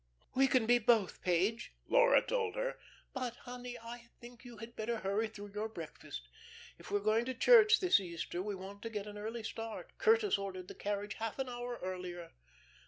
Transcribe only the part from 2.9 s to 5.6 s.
"But, honey, I think you had better hurry through